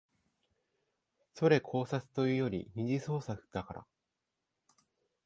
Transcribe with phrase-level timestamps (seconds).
[1.35, 3.85] それ考察というより二次創作だから